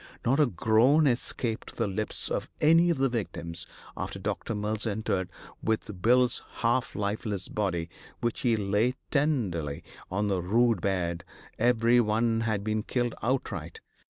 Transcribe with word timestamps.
Not 0.25 0.39
a 0.39 0.47
groan 0.47 1.05
escaped 1.05 1.75
the 1.75 1.85
lips 1.85 2.31
of 2.31 2.49
any 2.59 2.89
of 2.89 2.97
the 2.97 3.07
victims 3.07 3.67
after 3.95 4.17
Doc. 4.17 4.49
Mills 4.49 4.87
entered 4.87 5.29
with 5.61 6.01
Bill's 6.01 6.41
half 6.63 6.95
lifeless 6.95 7.47
body, 7.47 7.87
which 8.19 8.39
he 8.39 8.55
lay 8.55 8.95
tenderly 9.11 9.83
on 10.09 10.27
the 10.27 10.41
rude 10.41 10.81
bed; 10.81 11.23
every 11.59 11.99
one 11.99 12.39
had 12.41 12.63
been 12.63 12.81
killed 12.81 13.13
outright. 13.21 13.79